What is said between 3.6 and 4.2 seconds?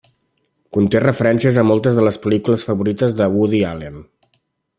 Allen.